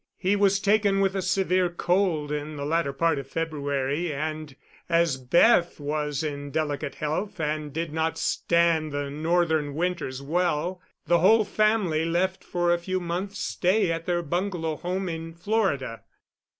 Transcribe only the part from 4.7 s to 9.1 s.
as Beth was in delicate health and did not stand